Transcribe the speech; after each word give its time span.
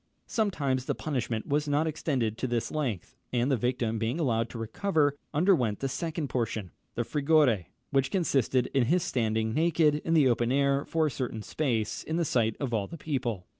Sometimes 0.25 0.85
the 0.85 0.95
punishment 0.95 1.45
was 1.45 1.67
not 1.67 1.85
extended 1.85 2.35
to 2.39 2.47
this 2.47 2.71
length, 2.71 3.15
and 3.31 3.51
the 3.51 3.55
victim 3.55 3.99
being 3.99 4.19
allowed 4.19 4.49
to 4.49 4.57
recover, 4.57 5.15
underwent 5.31 5.79
the 5.79 5.87
second 5.87 6.27
portion, 6.27 6.71
the 6.95 7.03
frigore, 7.03 7.65
which 7.91 8.09
consisted 8.09 8.65
in 8.73 8.85
his 8.85 9.03
standing 9.03 9.53
naked 9.53 9.97
in 10.03 10.15
the 10.15 10.27
open 10.27 10.51
air, 10.51 10.85
for 10.85 11.05
a 11.05 11.11
certain 11.11 11.43
space, 11.43 12.01
in 12.03 12.15
the 12.17 12.25
sight 12.25 12.55
of 12.59 12.73
all 12.73 12.87
the 12.87 12.97
people. 12.97 13.45